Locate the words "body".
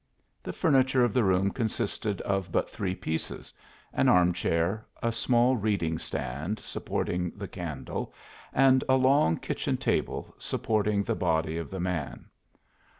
11.13-11.59